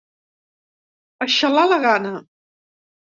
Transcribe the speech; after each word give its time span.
A 1.25 1.27
xalar 1.37 1.67
la 1.73 1.79
gana! 1.87 2.15